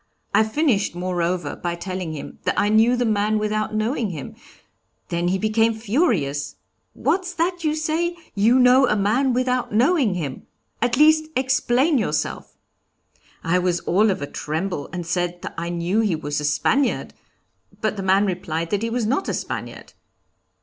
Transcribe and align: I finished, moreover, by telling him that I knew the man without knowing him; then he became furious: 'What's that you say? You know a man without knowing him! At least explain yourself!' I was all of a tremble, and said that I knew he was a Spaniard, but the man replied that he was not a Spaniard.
I 0.33 0.41
finished, 0.41 0.95
moreover, 0.95 1.55
by 1.55 1.75
telling 1.75 2.13
him 2.13 2.39
that 2.45 2.59
I 2.59 2.69
knew 2.69 2.95
the 2.95 3.05
man 3.05 3.37
without 3.37 3.75
knowing 3.75 4.09
him; 4.09 4.33
then 5.09 5.27
he 5.27 5.37
became 5.37 5.75
furious: 5.75 6.55
'What's 6.93 7.35
that 7.35 7.63
you 7.63 7.75
say? 7.75 8.17
You 8.33 8.57
know 8.57 8.87
a 8.87 8.95
man 8.95 9.31
without 9.31 9.71
knowing 9.71 10.15
him! 10.15 10.47
At 10.81 10.97
least 10.97 11.29
explain 11.35 11.99
yourself!' 11.99 12.57
I 13.43 13.59
was 13.59 13.81
all 13.81 14.09
of 14.09 14.23
a 14.23 14.25
tremble, 14.27 14.89
and 14.91 15.05
said 15.05 15.43
that 15.43 15.53
I 15.55 15.69
knew 15.69 15.99
he 15.99 16.15
was 16.15 16.39
a 16.41 16.45
Spaniard, 16.45 17.13
but 17.79 17.95
the 17.95 18.01
man 18.01 18.25
replied 18.25 18.71
that 18.71 18.81
he 18.81 18.89
was 18.89 19.05
not 19.05 19.29
a 19.29 19.35
Spaniard. 19.35 19.93